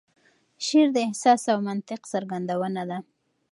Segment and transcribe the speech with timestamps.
[0.65, 2.97] شعر د احساس او منطق څرګندونه ده.